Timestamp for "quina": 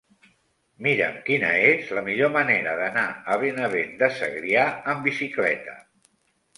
1.27-1.51